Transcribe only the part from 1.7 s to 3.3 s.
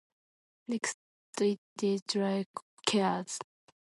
is dry-cured.